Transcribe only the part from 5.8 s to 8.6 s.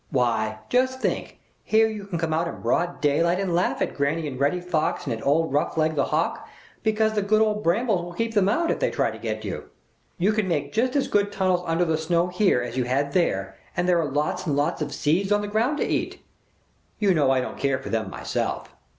the Hawk, because the good old brambles will keep them